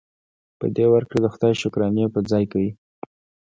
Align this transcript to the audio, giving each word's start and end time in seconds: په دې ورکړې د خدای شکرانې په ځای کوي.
په 0.59 0.65
دې 0.75 0.85
ورکړې 0.93 1.19
د 1.21 1.27
خدای 1.33 1.53
شکرانې 1.61 2.05
په 2.13 2.19
ځای 2.31 2.43
کوي. 2.51 2.71